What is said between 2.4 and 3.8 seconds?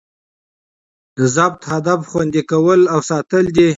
کول او ساتل دي.